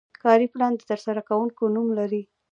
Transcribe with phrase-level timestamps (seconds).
[0.23, 2.21] کاري پلان د ترسره کوونکي نوم لري.